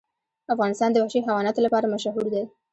افغانستان 0.53 0.89
د 0.91 0.97
وحشي 1.03 1.19
حیواناتو 1.27 1.63
لپاره 1.65 1.91
مشهور 1.93 2.25
دی. 2.33 2.43